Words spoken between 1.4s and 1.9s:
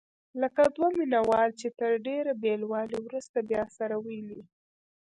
چې